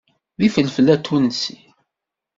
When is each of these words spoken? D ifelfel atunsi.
D 0.39 0.41
ifelfel 0.47 0.87
atunsi. 0.95 1.57